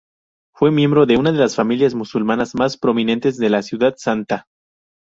[0.55, 4.47] Fue miembro de una de las familias musulmanas más prominentes de la Ciudad Santa.